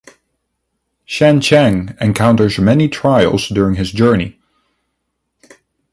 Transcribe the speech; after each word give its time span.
Chen 1.05 1.41
Xiang 1.41 1.95
encounters 2.01 2.57
many 2.57 2.89
trials 2.89 3.47
during 3.49 3.75
his 3.75 3.91
journey. 3.91 4.39